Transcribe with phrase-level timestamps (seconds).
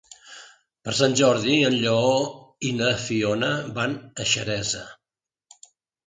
[0.87, 2.15] Per Sant Jordi en Lleó
[2.69, 3.93] i na Fiona van
[4.25, 4.81] a Xeresa.